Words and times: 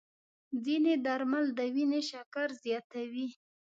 ځینې 0.65 0.93
درمل 1.05 1.45
د 1.57 1.59
وینې 1.73 2.01
شکر 2.09 2.47
زیاتوي. 2.63 3.27